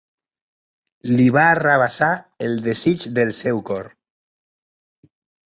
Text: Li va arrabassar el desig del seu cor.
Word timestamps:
Li 1.19 1.27
va 1.35 1.43
arrabassar 1.49 2.07
el 2.47 2.57
desig 2.69 3.07
del 3.19 3.35
seu 3.43 3.63
cor. 3.71 3.87